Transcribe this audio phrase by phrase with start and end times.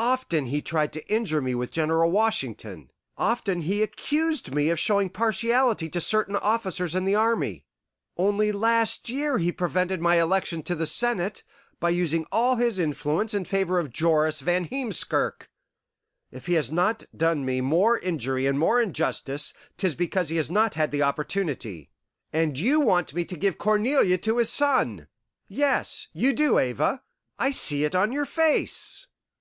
[0.00, 5.08] Often he tried to injure me with General Washington; often he accused me of showing
[5.08, 7.64] partiality to certain officers in the army;
[8.16, 11.44] only last year he prevented my election to the Senate
[11.78, 15.48] by using all his influence in favour of Joris Van Heemskirk.
[16.32, 20.50] If he has not done me more injury and more injustice, 'tis because he has
[20.50, 21.88] not had the opportunity.
[22.32, 25.06] And you want me to give Cornelia to his son!
[25.46, 27.04] Yes, you do, Ava!
[27.38, 29.06] I see it on your face.